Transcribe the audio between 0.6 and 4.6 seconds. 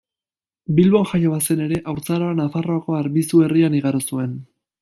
Bilbon jaio bazen ere, haurtzaroa Nafarroako Arbizu herrian igaro zuen.